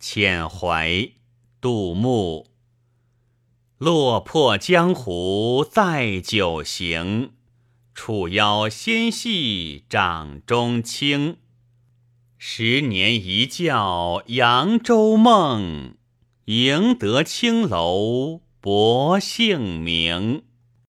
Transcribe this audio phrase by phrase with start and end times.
[0.00, 1.12] 遣怀，
[1.60, 2.46] 杜牧。
[3.78, 7.32] 落魄江湖再酒行，
[7.94, 11.36] 楚腰纤细掌中轻。
[12.36, 15.96] 十年一觉扬州梦，
[16.44, 20.44] 赢得青楼薄幸名。